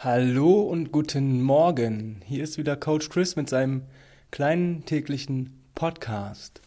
[0.00, 2.20] Hallo und guten Morgen.
[2.24, 3.82] Hier ist wieder Coach Chris mit seinem
[4.30, 6.60] kleinen täglichen Podcast.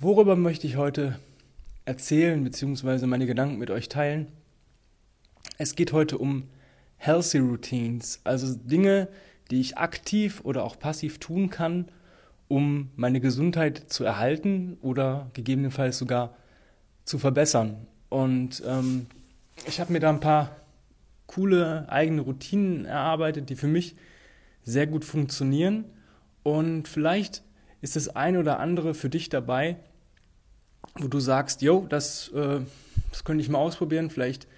[0.00, 1.20] Worüber möchte ich heute
[1.84, 3.06] erzählen bzw.
[3.06, 4.26] meine Gedanken mit euch teilen?
[5.56, 6.48] Es geht heute um
[6.96, 9.06] Healthy Routines, also Dinge,
[9.52, 11.92] die ich aktiv oder auch passiv tun kann,
[12.48, 16.34] um meine Gesundheit zu erhalten oder gegebenenfalls sogar
[17.04, 17.86] zu verbessern.
[18.08, 19.06] Und ähm,
[19.68, 20.59] ich habe mir da ein paar
[21.30, 23.94] coole eigene Routinen erarbeitet, die für mich
[24.64, 25.84] sehr gut funktionieren.
[26.42, 27.44] Und vielleicht
[27.82, 29.76] ist das eine oder andere für dich dabei,
[30.96, 32.60] wo du sagst, yo, das, äh,
[33.10, 34.48] das könnte ich mal ausprobieren, vielleicht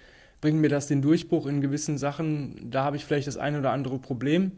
[0.41, 3.71] bringt mir das den Durchbruch in gewissen Sachen, da habe ich vielleicht das eine oder
[3.71, 4.51] andere Problem.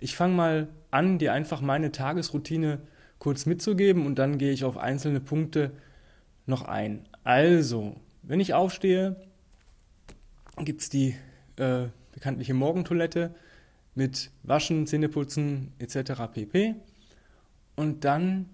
[0.00, 2.80] Ich fange mal an, dir einfach meine Tagesroutine
[3.18, 5.72] kurz mitzugeben und dann gehe ich auf einzelne Punkte
[6.44, 7.08] noch ein.
[7.24, 9.16] Also, wenn ich aufstehe,
[10.58, 11.16] gibt es die
[11.58, 13.34] äh, bekanntliche Morgentoilette
[13.94, 16.12] mit Waschen, Zähneputzen etc.
[16.32, 16.74] pp.
[17.76, 18.48] Und dann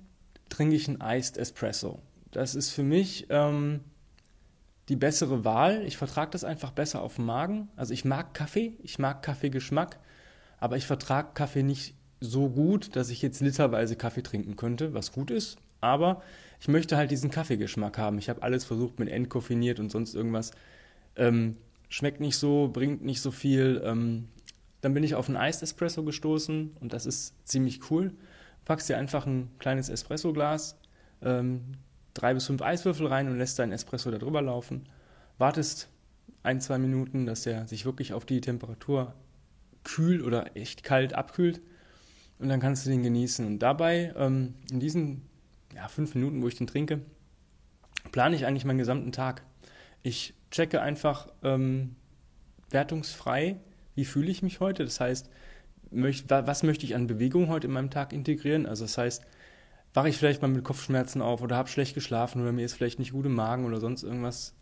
[0.49, 2.01] trinke ich einen Iced Espresso.
[2.31, 3.81] Das ist für mich ähm,
[4.89, 5.83] die bessere Wahl.
[5.87, 7.69] Ich vertrage das einfach besser auf dem Magen.
[7.77, 9.99] Also ich mag Kaffee, ich mag Kaffeegeschmack,
[10.59, 15.13] aber ich vertrage Kaffee nicht so gut, dass ich jetzt literweise Kaffee trinken könnte, was
[15.13, 15.59] gut ist.
[15.81, 16.23] Aber
[16.61, 18.19] ich möchte halt diesen Kaffeegeschmack haben.
[18.19, 20.53] Ich habe alles versucht mit entkoffiniert und sonst irgendwas.
[21.17, 21.57] Ähm,
[21.95, 23.81] schmeckt nicht so, bringt nicht so viel.
[23.85, 24.27] Ähm,
[24.81, 28.13] dann bin ich auf einen Iced Espresso gestoßen und das ist ziemlich cool.
[28.65, 30.77] Packst dir einfach ein kleines Espresso-Glas,
[31.23, 31.77] ähm,
[32.13, 34.89] drei bis fünf Eiswürfel rein und lässt deinen Espresso da drüber laufen.
[35.39, 35.89] Wartest
[36.43, 39.15] ein, zwei Minuten, dass der sich wirklich auf die Temperatur
[39.85, 41.61] kühl oder echt kalt abkühlt
[42.41, 43.47] und dann kannst du den genießen.
[43.47, 45.23] Und dabei, ähm, in diesen
[45.73, 47.03] ja, fünf Minuten, wo ich den trinke,
[48.11, 49.45] plane ich eigentlich meinen gesamten Tag.
[50.05, 51.97] Ich checke einfach ähm,
[52.69, 53.57] wertungsfrei,
[53.95, 54.85] wie fühle ich mich heute.
[54.85, 55.31] Das heißt,
[55.91, 58.67] möcht, was möchte ich an Bewegung heute in meinem Tag integrieren?
[58.67, 59.25] Also das heißt,
[59.95, 62.99] wache ich vielleicht mal mit Kopfschmerzen auf oder habe schlecht geschlafen oder mir ist vielleicht
[62.99, 64.55] nicht gut im Magen oder sonst irgendwas,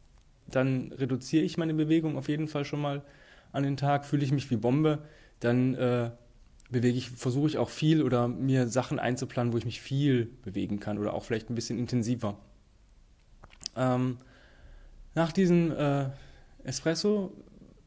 [0.46, 3.02] dann reduziere ich meine Bewegung auf jeden Fall schon mal
[3.50, 4.04] an den Tag.
[4.04, 5.00] Fühle ich mich wie Bombe,
[5.40, 6.12] dann äh,
[6.70, 10.78] bewege ich, versuche ich auch viel oder mir Sachen einzuplanen, wo ich mich viel bewegen
[10.78, 12.38] kann oder auch vielleicht ein bisschen intensiver.
[13.74, 14.18] Ähm,
[15.14, 16.06] nach diesem äh,
[16.64, 17.32] Espresso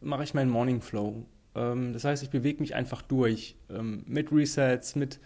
[0.02, 1.26] mache ich meinen Morning Flow.
[1.56, 5.20] Ähm, das heißt, ich bewege mich einfach durch ähm, mit Resets, mit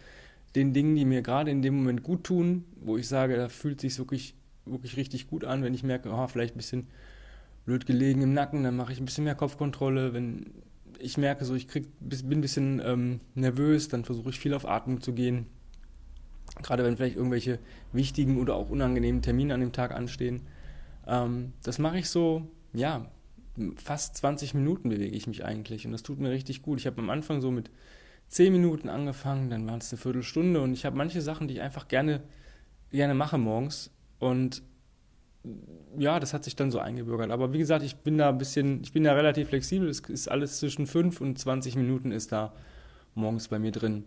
[0.56, 3.82] den Dingen, die mir gerade in dem Moment gut tun, wo ich sage, da fühlt
[3.82, 4.36] sich wirklich
[4.72, 6.88] wirklich richtig gut an, wenn ich merke, oh, vielleicht ein bisschen
[7.66, 10.14] blöd gelegen im Nacken, dann mache ich ein bisschen mehr Kopfkontrolle.
[10.14, 10.52] Wenn
[11.00, 14.68] ich merke, so ich krieg, bin ein bisschen ähm, nervös, dann versuche ich viel auf
[14.68, 15.46] Atmung zu gehen.
[16.62, 17.60] Gerade wenn vielleicht irgendwelche
[17.94, 20.42] wichtigen oder auch unangenehmen Termine an dem Tag anstehen.
[21.10, 23.10] Ähm, das mache ich so, ja,
[23.84, 26.80] fast 20 Minuten bewege ich mich eigentlich und das tut mir richtig gut.
[26.80, 27.72] Ich habe am Anfang so mit
[28.30, 31.62] 10 Minuten angefangen, dann waren es eine Viertelstunde und ich habe manche Sachen, die ich
[31.62, 32.22] einfach gerne,
[32.92, 34.62] gerne mache morgens und
[35.98, 37.32] ja, das hat sich dann so eingebürgert.
[37.32, 39.88] Aber wie gesagt, ich bin da ein bisschen, ich bin da relativ flexibel.
[39.88, 42.54] Es ist alles zwischen 5 und 20 Minuten ist da
[43.16, 44.04] morgens bei mir drin.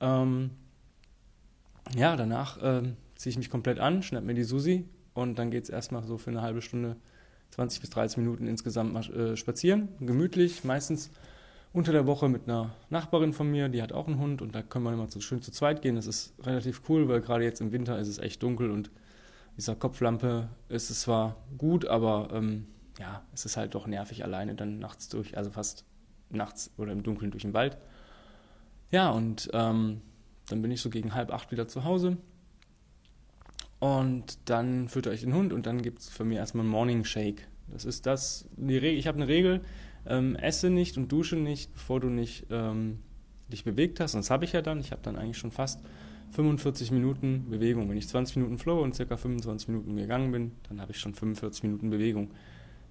[0.00, 0.50] Ähm,
[1.96, 2.82] ja, danach äh,
[3.14, 6.18] ziehe ich mich komplett an, schnapp mir die Susi und dann geht es erstmal so
[6.18, 6.96] für eine halbe Stunde,
[7.50, 9.88] 20 bis 30 Minuten insgesamt äh, spazieren.
[10.00, 11.10] Gemütlich, meistens
[11.72, 14.62] unter der Woche mit einer Nachbarin von mir, die hat auch einen Hund und da
[14.62, 15.96] können wir immer so schön zu zweit gehen.
[15.96, 18.90] Das ist relativ cool, weil gerade jetzt im Winter ist es echt dunkel und
[19.56, 22.66] dieser Kopflampe ist es zwar gut, aber ähm,
[22.98, 25.84] ja, es ist halt doch nervig alleine dann nachts durch, also fast
[26.30, 27.76] nachts oder im Dunkeln durch den Wald.
[28.90, 30.00] Ja, und ähm,
[30.48, 32.16] dann bin ich so gegen halb acht wieder zu Hause,
[33.78, 37.04] und dann füttert euch den Hund und dann gibt es für mich erstmal einen Morning
[37.04, 37.48] Shake.
[37.68, 39.60] Das ist das, die Regel, ich habe eine Regel,
[40.06, 42.98] ähm, esse nicht und dusche nicht, bevor du nicht ähm,
[43.48, 44.14] dich bewegt hast.
[44.14, 44.80] Und das habe ich ja dann.
[44.80, 45.80] Ich habe dann eigentlich schon fast
[46.32, 47.88] 45 Minuten Bewegung.
[47.88, 51.14] Wenn ich 20 Minuten flow und circa 25 Minuten gegangen bin, dann habe ich schon
[51.14, 52.30] 45 Minuten Bewegung.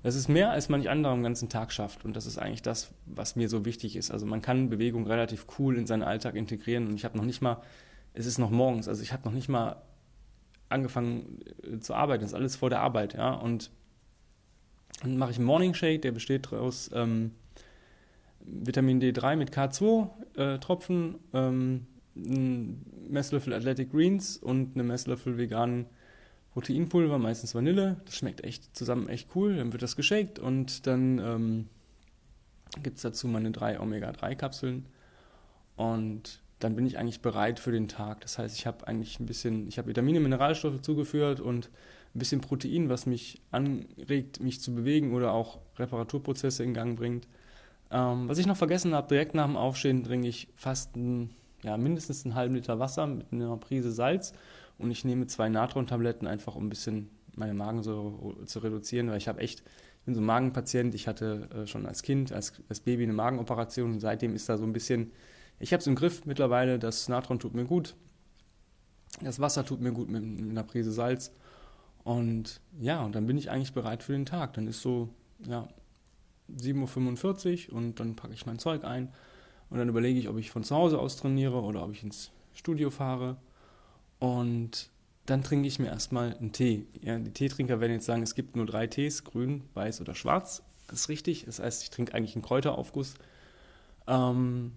[0.02, 2.04] Das ist mehr, als manch anderer am ganzen Tag schafft.
[2.04, 4.12] Und das ist eigentlich das, was mir so wichtig ist.
[4.12, 6.88] Also man kann Bewegung relativ cool in seinen Alltag integrieren.
[6.88, 7.62] Und ich habe noch nicht mal,
[8.14, 9.82] es ist noch morgens, also ich habe noch nicht mal
[10.74, 12.22] angefangen äh, zu arbeiten.
[12.22, 13.34] Das ist alles vor der Arbeit, ja.
[13.34, 13.72] Und
[15.02, 17.32] dann mache ich einen Morning Shake, der besteht aus ähm,
[18.40, 25.88] Vitamin D3 mit K2-Tropfen, äh, ähm, ein Messlöffel Athletic Greens und eine Messlöffel veganen
[26.54, 27.98] Proteinpulver, meistens Vanille.
[28.06, 29.58] Das schmeckt echt zusammen echt cool.
[29.58, 31.70] Dann wird das geshakt und dann ähm,
[32.84, 34.86] gibt es dazu meine drei Omega-3-Kapseln.
[35.76, 38.22] Und dann bin ich eigentlich bereit für den Tag.
[38.22, 41.70] Das heißt, ich habe eigentlich ein bisschen, ich habe Vitamine, Mineralstoffe zugeführt und
[42.16, 47.28] ein bisschen Protein, was mich anregt, mich zu bewegen oder auch Reparaturprozesse in Gang bringt.
[47.92, 51.32] Ähm, was ich noch vergessen habe, direkt nach dem Aufstehen trinke ich fast ein,
[51.64, 54.34] ja, mindestens einen halben Liter Wasser mit einer Prise Salz
[54.78, 59.28] und ich nehme zwei Natron-Tabletten einfach, um ein bisschen meine Magensäure zu reduzieren, weil ich
[59.28, 59.62] habe echt,
[60.00, 63.14] ich bin so ein Magenpatient, ich hatte äh, schon als Kind, als, als Baby eine
[63.14, 65.12] Magenoperation und seitdem ist da so ein bisschen,
[65.64, 67.96] ich habe es im Griff mittlerweile, das Natron tut mir gut,
[69.22, 71.32] das Wasser tut mir gut mit, mit einer Prise Salz
[72.04, 74.54] und ja, und dann bin ich eigentlich bereit für den Tag.
[74.56, 75.08] Dann ist so,
[75.48, 75.70] ja,
[76.54, 79.14] 7.45 Uhr und dann packe ich mein Zeug ein
[79.70, 82.32] und dann überlege ich, ob ich von zu Hause aus trainiere oder ob ich ins
[82.54, 83.38] Studio fahre.
[84.20, 84.90] Und
[85.26, 86.88] dann trinke ich mir erstmal einen Tee.
[87.02, 90.62] Ja, die Teetrinker werden jetzt sagen, es gibt nur drei Tees, grün, weiß oder schwarz.
[90.88, 91.46] Das ist richtig.
[91.46, 93.16] Das heißt, ich trinke eigentlich einen Kräuteraufguss.
[94.08, 94.74] Ähm,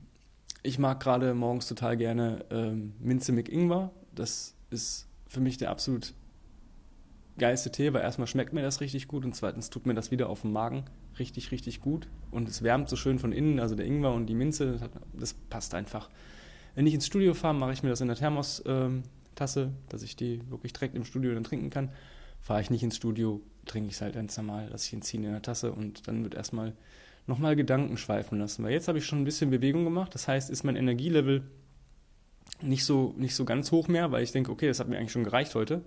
[0.66, 3.92] ich mag gerade morgens total gerne ähm, Minze mit Ingwer.
[4.14, 6.14] Das ist für mich der absolut
[7.38, 10.28] geilste Tee, weil erstmal schmeckt mir das richtig gut und zweitens tut mir das wieder
[10.28, 10.84] auf dem Magen
[11.18, 14.34] richtig, richtig gut und es wärmt so schön von innen, also der Ingwer und die
[14.34, 14.78] Minze,
[15.12, 16.10] das passt einfach.
[16.74, 20.16] Wenn ich ins Studio fahre, mache ich mir das in der Thermos-Tasse, ähm, dass ich
[20.16, 21.90] die wirklich direkt im Studio dann trinken kann.
[22.40, 25.24] Fahre ich nicht ins Studio, trinke ich es halt ganz normal, lasse ich ihn ziehen
[25.24, 26.74] in der Tasse und dann wird erstmal
[27.26, 28.64] nochmal Gedanken schweifen lassen.
[28.64, 31.43] Weil jetzt habe ich schon ein bisschen Bewegung gemacht, das heißt, ist mein Energielevel
[32.62, 35.12] nicht so, nicht so ganz hoch mehr, weil ich denke, okay, das hat mir eigentlich
[35.12, 35.82] schon gereicht heute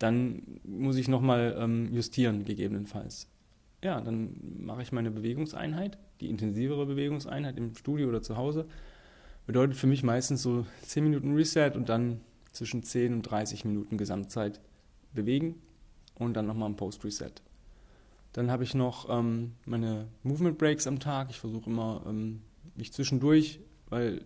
[0.00, 3.28] dann muss ich nochmal ähm, justieren, gegebenenfalls.
[3.84, 8.66] Ja, dann mache ich meine Bewegungseinheit, die intensivere Bewegungseinheit im Studio oder zu Hause.
[9.46, 12.20] Bedeutet für mich meistens so 10 Minuten Reset und dann
[12.52, 14.60] zwischen 10 und 30 Minuten Gesamtzeit
[15.12, 15.60] bewegen
[16.18, 17.32] und dann nochmal ein Post-Reset.
[18.32, 21.30] Dann habe ich noch ähm, meine Movement Breaks am Tag.
[21.30, 22.42] Ich versuche immer, ähm,
[22.76, 24.22] mich zwischendurch, weil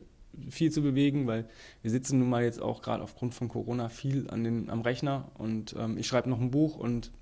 [0.51, 1.47] viel zu bewegen, weil
[1.83, 5.31] wir sitzen nun mal jetzt auch gerade aufgrund von Corona viel an den, am Rechner
[5.35, 7.13] und ähm, ich schreibe noch ein Buch und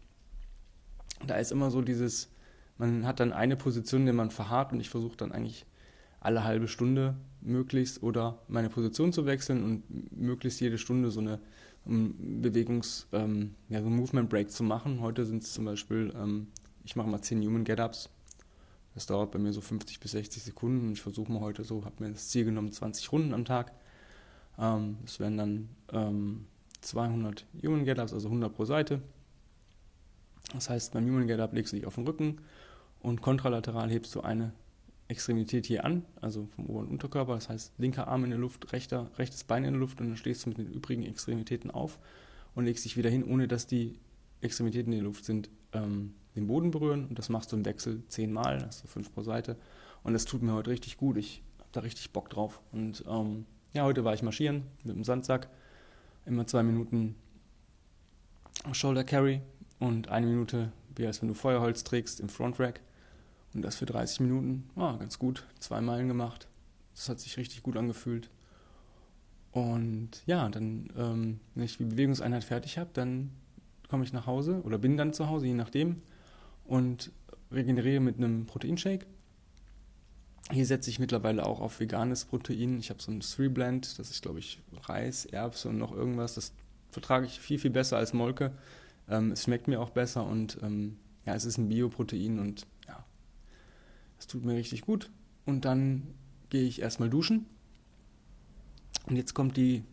[1.26, 2.30] da ist immer so dieses,
[2.78, 5.66] man hat dann eine Position, in der man verharrt und ich versuche dann eigentlich
[6.20, 11.38] alle halbe Stunde möglichst oder meine Position zu wechseln und möglichst jede Stunde so eine
[11.84, 15.00] um Bewegungs-, ähm, ja, so Movement Break zu machen.
[15.00, 16.46] Heute sind es zum Beispiel, ähm,
[16.84, 18.10] ich mache mal 10 Human Get-Ups
[18.94, 20.92] das dauert bei mir so 50 bis 60 Sekunden.
[20.92, 23.72] Ich versuche mal heute so, habe mir das Ziel genommen, 20 Runden am Tag.
[24.58, 26.46] Ähm, das wären dann ähm,
[26.82, 29.00] 200 Human Get-Ups, also 100 pro Seite.
[30.52, 32.38] Das heißt, beim Human Get-Up legst du dich auf den Rücken
[33.00, 34.52] und kontralateral hebst du eine
[35.08, 37.34] Extremität hier an, also vom Ober- und Unterkörper.
[37.34, 40.16] Das heißt, linker Arm in der Luft, rechter, rechtes Bein in der Luft und dann
[40.16, 41.98] stehst du mit den übrigen Extremitäten auf
[42.54, 43.98] und legst dich wieder hin, ohne dass die
[44.42, 45.48] Extremitäten in der Luft sind.
[45.72, 49.22] Ähm, den Boden berühren und das machst du im Wechsel zehnmal, hast du fünf pro
[49.22, 49.56] Seite.
[50.02, 51.16] Und das tut mir heute richtig gut.
[51.16, 52.60] Ich habe da richtig Bock drauf.
[52.72, 55.48] Und ähm, ja, heute war ich marschieren mit dem Sandsack.
[56.26, 57.14] Immer zwei Minuten
[58.72, 59.40] Shoulder Carry
[59.78, 62.80] und eine Minute, wie als wenn du Feuerholz trägst im Front Rack.
[63.54, 64.70] Und das für 30 Minuten.
[64.76, 65.44] Ah, ganz gut.
[65.58, 66.48] Zwei Meilen gemacht.
[66.94, 68.30] Das hat sich richtig gut angefühlt.
[69.50, 73.30] Und ja, dann, ähm, wenn ich die Bewegungseinheit fertig habe, dann
[73.88, 76.00] komme ich nach Hause oder bin dann zu Hause, je nachdem
[76.64, 77.10] und
[77.50, 79.06] regeneriere mit einem Proteinshake.
[80.50, 82.78] Hier setze ich mittlerweile auch auf veganes Protein.
[82.78, 86.34] Ich habe so ein Three Blend, das ist glaube ich Reis, Erbse und noch irgendwas.
[86.34, 86.52] Das
[86.90, 88.52] vertrage ich viel, viel besser als Molke.
[89.08, 93.04] Ähm, es schmeckt mir auch besser und ähm, ja, es ist ein Bioprotein und ja,
[94.18, 95.10] es tut mir richtig gut.
[95.46, 96.06] Und dann
[96.50, 97.46] gehe ich erstmal duschen.
[99.06, 99.84] Und jetzt kommt die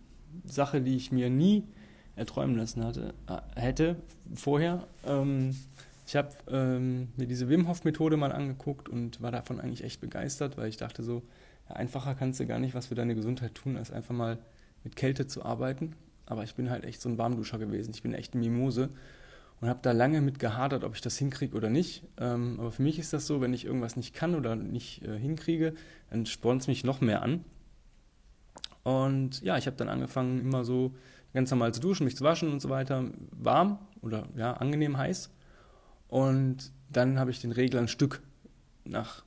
[0.46, 1.64] Sache, die ich mir nie
[2.16, 3.96] erträumen lassen hatte, äh, hätte
[4.36, 4.88] vorher.
[5.06, 5.56] Ähm,
[6.10, 10.02] ich habe ähm, mir diese Wim Hof Methode mal angeguckt und war davon eigentlich echt
[10.02, 11.22] begeistert, weil ich dachte so,
[11.70, 14.40] ja, einfacher kannst du gar nicht was für deine Gesundheit tun, als einfach mal
[14.84, 15.96] mit Kälte zu arbeiten.
[16.26, 17.92] Aber ich bin halt echt so ein Warmduscher gewesen.
[17.94, 18.90] Ich bin echt eine Mimose
[19.62, 22.02] und habe da lange mit gehadert, ob ich das hinkriege oder nicht.
[22.18, 25.16] Ähm, aber für mich ist das so, wenn ich irgendwas nicht kann oder nicht äh,
[25.16, 25.76] hinkriege,
[26.10, 27.46] dann spornt es mich noch mehr an.
[28.82, 30.96] Und ja, ich habe dann angefangen, immer so
[31.36, 35.30] ganz normal zu duschen, mich zu waschen und so weiter, warm oder ja, angenehm heiß.
[36.10, 38.22] Und dann habe ich den Regler ein Stück
[38.84, 39.24] nach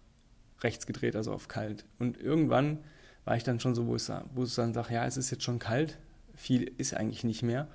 [0.60, 1.84] rechts gedreht, also auf kalt.
[1.98, 2.78] Und irgendwann
[3.24, 5.44] war ich dann schon so, wo ich, wo ich dann sage, ja, es ist jetzt
[5.44, 5.98] schon kalt,
[6.34, 7.68] viel ist eigentlich nicht mehr.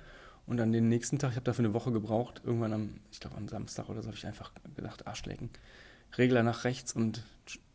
[0.46, 3.36] Und dann den nächsten Tag, ich habe dafür eine Woche gebraucht, irgendwann am, ich glaube
[3.36, 5.50] am Samstag oder so, habe ich einfach gedacht, Arschlecken.
[6.16, 7.22] Regler nach rechts und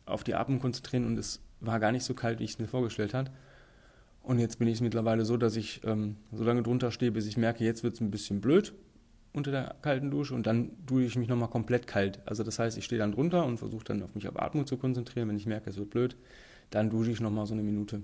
[0.06, 2.66] auf die Atmung konzentrieren und es war gar nicht so kalt, wie ich es mir
[2.66, 3.30] vorgestellt habe.
[4.22, 7.36] Und jetzt bin ich mittlerweile so, dass ich ähm, so lange drunter stehe, bis ich
[7.36, 8.74] merke, jetzt wird es ein bisschen blöd
[9.34, 12.20] unter der kalten Dusche und dann dusche ich mich nochmal komplett kalt.
[12.24, 14.76] Also das heißt, ich stehe dann drunter und versuche dann auf mich auf Atmung zu
[14.78, 15.28] konzentrieren.
[15.28, 16.16] Wenn ich merke, es wird blöd,
[16.70, 18.02] dann dusche ich nochmal so eine Minute.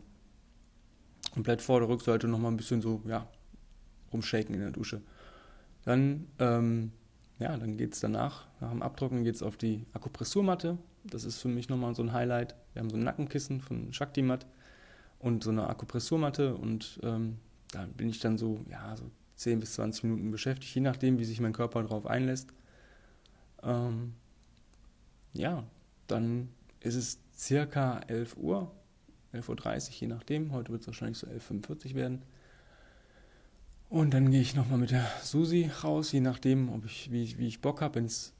[1.32, 3.28] Komplett vor der Rückseite nochmal ein bisschen so, ja,
[4.12, 5.00] rumshaken in der Dusche.
[5.84, 6.90] Dann, ähm,
[7.38, 11.38] ja, dann geht es danach, nach dem Abtrocknen geht es auf die Akupressurmatte Das ist
[11.38, 12.56] für mich nochmal so ein Highlight.
[12.72, 14.46] Wir haben so ein Nackenkissen von Shaktimat
[15.20, 17.38] und so eine Akupressurmatte und ähm,
[17.70, 19.04] da bin ich dann so, ja, so
[19.40, 22.52] 10 bis 20 Minuten beschäftigt, je nachdem, wie sich mein Körper darauf einlässt.
[23.62, 24.12] Ähm,
[25.32, 25.64] ja,
[26.06, 28.70] dann ist es circa 11 Uhr,
[29.32, 29.48] 11.30
[29.88, 30.52] Uhr, je nachdem.
[30.52, 32.22] Heute wird es wahrscheinlich so 11.45 Uhr werden.
[33.88, 37.48] Und dann gehe ich nochmal mit der Susi raus, je nachdem, ob ich, wie, wie
[37.48, 37.94] ich Bock habe.
[37.94, 38.34] Wenn es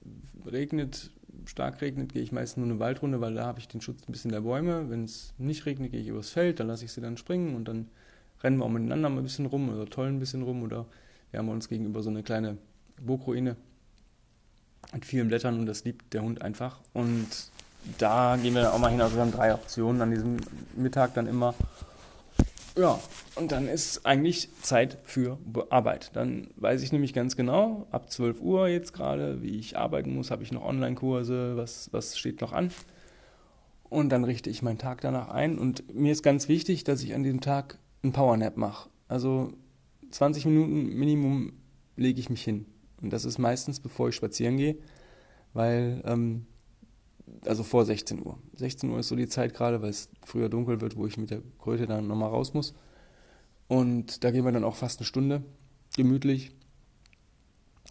[0.45, 1.11] regnet,
[1.47, 4.13] stark regnet, gehe ich meistens nur eine Waldrunde, weil da habe ich den Schutz ein
[4.13, 4.91] bisschen der Bäume.
[4.91, 7.67] Wenn es nicht regnet, gehe ich übers Feld, dann lasse ich sie dann springen und
[7.67, 7.89] dann
[8.43, 10.87] rennen wir auch miteinander mal ein bisschen rum oder tollen ein bisschen rum oder
[11.31, 12.59] wir haben uns gegenüber so eine kleine
[13.01, 13.57] Burgruine
[14.93, 16.81] mit vielen Blättern und das liebt der Hund einfach.
[16.93, 17.29] Und
[17.99, 19.01] da gehen wir auch mal hin.
[19.01, 20.39] Also wir haben drei Optionen an diesem
[20.75, 21.55] Mittag dann immer.
[22.77, 22.99] Ja,
[23.35, 25.39] und dann ist eigentlich Zeit für
[25.71, 26.11] Arbeit.
[26.15, 30.31] Dann weiß ich nämlich ganz genau, ab 12 Uhr jetzt gerade, wie ich arbeiten muss,
[30.31, 32.71] habe ich noch Online-Kurse, was, was steht noch an.
[33.89, 35.59] Und dann richte ich meinen Tag danach ein.
[35.59, 38.89] Und mir ist ganz wichtig, dass ich an diesem Tag einen Powernap mache.
[39.09, 39.53] Also
[40.11, 41.53] 20 Minuten Minimum
[41.97, 42.67] lege ich mich hin.
[43.01, 44.77] Und das ist meistens, bevor ich spazieren gehe,
[45.53, 46.47] weil, ähm,
[47.47, 48.39] also vor 16 Uhr.
[48.57, 51.31] 16 Uhr ist so die Zeit gerade, weil es früher dunkel wird, wo ich mit
[51.31, 52.75] der Kröte dann nochmal raus muss.
[53.69, 55.45] Und da gehen wir dann auch fast eine Stunde,
[55.97, 56.51] gemütlich.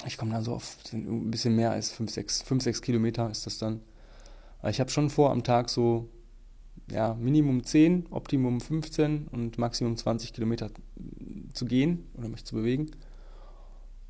[0.05, 3.45] Ich komme dann so auf ein bisschen mehr als 5, 6, 5, 6 Kilometer ist
[3.45, 3.81] das dann.
[4.59, 6.09] Aber ich habe schon vor, am Tag so
[6.91, 10.69] ja, Minimum 10, Optimum 15 und Maximum 20 Kilometer
[11.53, 12.91] zu gehen oder mich zu bewegen.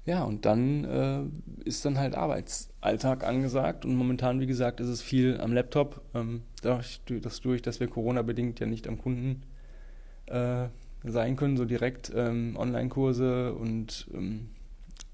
[0.06, 5.02] Ja, und dann äh, ist dann halt Arbeitsalltag angesagt und momentan, wie gesagt, ist es
[5.02, 9.44] viel am Laptop, ähm, dadurch, dass, durch, dass wir Corona-bedingt ja nicht am Kunden
[10.26, 10.68] äh,
[11.04, 14.50] sein können, so direkt ähm, Online-Kurse und ähm,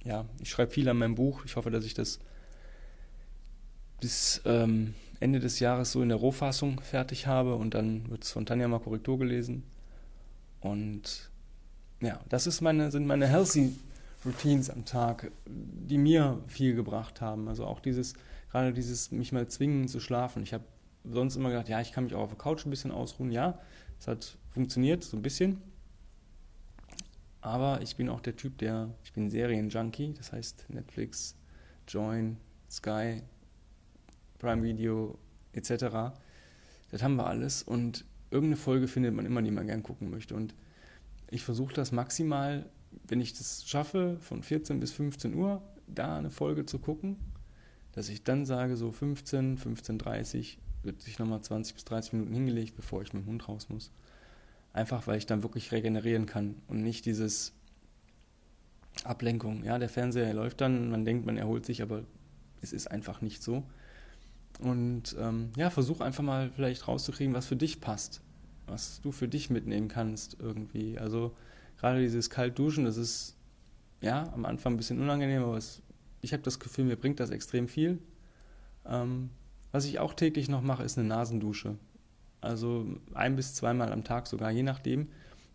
[0.03, 1.43] ja, ich schreibe viel an meinem Buch.
[1.45, 2.19] Ich hoffe, dass ich das
[4.00, 8.31] bis ähm, Ende des Jahres so in der Rohfassung fertig habe und dann wird es
[8.31, 9.63] von Tanja mal Korrektur gelesen.
[10.60, 11.29] Und
[12.01, 13.74] ja, das ist meine, sind meine Healthy
[14.25, 17.48] Routines am Tag, die mir viel gebracht haben.
[17.48, 18.13] Also auch dieses,
[18.51, 20.43] gerade dieses mich mal zwingen zu schlafen.
[20.43, 20.63] Ich habe
[21.03, 23.31] sonst immer gedacht, ja, ich kann mich auch auf der Couch ein bisschen ausruhen.
[23.31, 23.60] Ja,
[24.00, 25.62] es hat funktioniert, so ein bisschen.
[27.41, 31.36] Aber ich bin auch der Typ, der, ich bin Serienjunkie, das heißt Netflix,
[31.88, 32.38] Join,
[32.72, 33.22] Sky,
[34.39, 35.17] Prime Video
[35.53, 36.15] etc.
[36.91, 40.35] Das haben wir alles und irgendeine Folge findet man immer, die man gern gucken möchte.
[40.35, 40.55] Und
[41.29, 42.69] ich versuche das maximal,
[43.07, 47.17] wenn ich das schaffe, von 14 bis 15 Uhr da eine Folge zu gucken,
[47.93, 52.75] dass ich dann sage, so 15, 15.30 wird sich nochmal 20 bis 30 Minuten hingelegt,
[52.75, 53.91] bevor ich mit dem Hund raus muss.
[54.73, 57.53] Einfach, weil ich dann wirklich regenerieren kann und nicht dieses
[59.03, 59.63] Ablenkung.
[59.63, 62.03] Ja, der Fernseher läuft dann, man denkt, man erholt sich, aber
[62.61, 63.63] es ist einfach nicht so.
[64.59, 68.21] Und ähm, ja, versuch einfach mal vielleicht rauszukriegen, was für dich passt,
[68.67, 70.97] was du für dich mitnehmen kannst irgendwie.
[70.97, 71.35] Also
[71.77, 73.35] gerade dieses Kaltduschen, das ist
[74.01, 75.81] ja am Anfang ein bisschen unangenehm, aber es,
[76.21, 78.00] ich habe das Gefühl, mir bringt das extrem viel.
[78.85, 79.29] Ähm,
[79.71, 81.75] was ich auch täglich noch mache, ist eine Nasendusche.
[82.39, 85.09] Also ein bis zweimal am Tag sogar, je nachdem,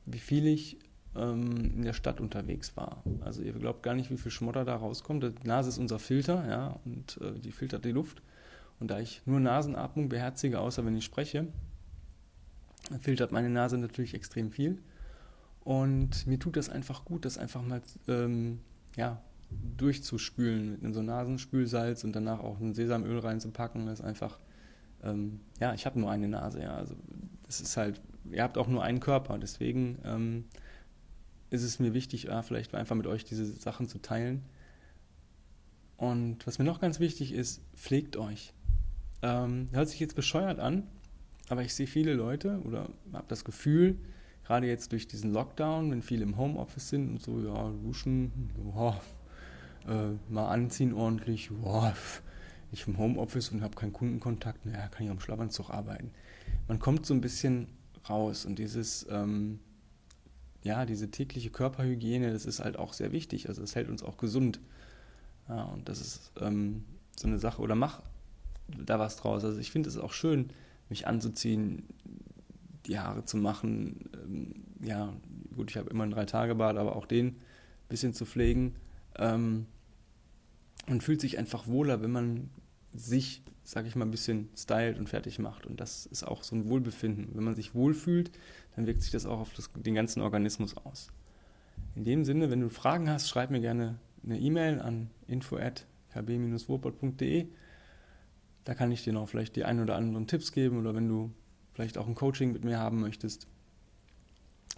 [0.06, 0.76] wie viel ich
[1.16, 3.02] ähm, in der Stadt unterwegs war.
[3.20, 5.22] Also ihr glaubt gar nicht, wie viel Schmotter da rauskommt.
[5.24, 8.22] Die Nase ist unser Filter, ja, und äh, die filtert die Luft.
[8.80, 11.46] Und da ich nur Nasenatmung beherzige, außer wenn ich spreche,
[13.00, 14.82] filtert meine Nase natürlich extrem viel.
[15.60, 18.60] Und mir tut das einfach gut, das einfach mal ähm,
[18.96, 19.22] ja,
[19.76, 23.86] durchzuspülen mit einem so Nasenspülsalz und danach auch ein Sesamöl reinzupacken.
[23.86, 24.38] Das ist einfach,
[25.02, 26.74] ähm, ja, ich habe nur eine Nase, ja.
[26.74, 26.96] Also
[27.44, 30.44] das ist halt, ihr habt auch nur einen Körper, deswegen ähm,
[31.50, 34.42] ist es mir wichtig, ja, vielleicht einfach mit euch diese Sachen zu teilen.
[35.96, 38.54] Und was mir noch ganz wichtig ist, pflegt euch.
[39.22, 40.86] Ähm, hört sich jetzt bescheuert an,
[41.48, 43.98] aber ich sehe viele Leute oder habe das Gefühl,
[44.44, 49.00] gerade jetzt durch diesen Lockdown, wenn viele im Homeoffice sind und so, ja, duschen, ja,
[49.88, 51.94] äh, mal anziehen ordentlich, ja,
[52.72, 56.12] ich im Homeoffice und habe keinen Kundenkontakt, naja, kann ich am Schlafanzug arbeiten.
[56.68, 57.66] Man kommt so ein bisschen
[58.08, 59.58] raus und dieses, ähm,
[60.62, 63.48] ja, diese tägliche Körperhygiene, das ist halt auch sehr wichtig.
[63.48, 64.60] Also es hält uns auch gesund.
[65.48, 66.84] Ja, und das ist ähm,
[67.18, 67.62] so eine Sache.
[67.62, 68.02] Oder mach
[68.84, 69.44] da was draus.
[69.44, 70.50] Also ich finde es auch schön,
[70.88, 71.84] mich anzuziehen,
[72.86, 74.10] die Haare zu machen.
[74.14, 75.12] Ähm, ja,
[75.54, 77.36] gut, ich habe immer einen Drei-Tage-Bad, aber auch den ein
[77.88, 78.74] bisschen zu pflegen.
[79.16, 79.66] Ähm,
[80.86, 82.50] und fühlt sich einfach wohler, wenn man
[82.92, 85.66] sich, sag ich mal, ein bisschen stylt und fertig macht.
[85.66, 87.28] Und das ist auch so ein Wohlbefinden.
[87.34, 88.32] Wenn man sich wohlfühlt,
[88.74, 91.12] dann wirkt sich das auch auf das, den ganzen Organismus aus.
[91.94, 97.48] In dem Sinne, wenn du Fragen hast, schreib mir gerne eine E-Mail an info@kb-ruhrpott.de
[98.64, 101.32] Da kann ich dir noch vielleicht die ein oder anderen Tipps geben oder wenn du
[101.72, 103.46] vielleicht auch ein Coaching mit mir haben möchtest.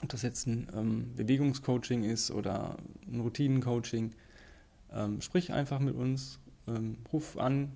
[0.02, 4.12] Ob das jetzt ein ähm, Bewegungscoaching ist oder ein Routinencoaching,
[4.92, 7.72] ähm, sprich einfach mit uns, ähm, ruf an,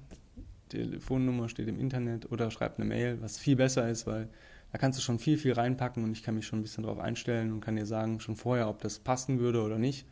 [0.69, 4.29] Telefonnummer steht im Internet oder schreib eine Mail, was viel besser ist, weil
[4.73, 6.99] da kannst du schon viel, viel reinpacken und ich kann mich schon ein bisschen darauf
[6.99, 10.07] einstellen und kann dir sagen schon vorher, ob das passen würde oder nicht.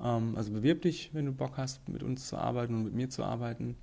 [0.00, 3.08] Ähm, also bewirb dich, wenn du Bock hast, mit uns zu arbeiten und mit mir
[3.08, 3.76] zu arbeiten.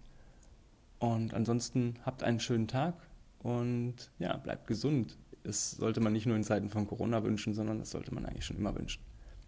[0.99, 2.95] Und ansonsten habt einen schönen Tag
[3.39, 5.17] und ja, bleibt gesund.
[5.43, 8.45] Das sollte man nicht nur in Zeiten von Corona wünschen, sondern das sollte man eigentlich
[8.45, 9.01] schon immer wünschen.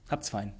[0.09, 0.53] Habt's fein.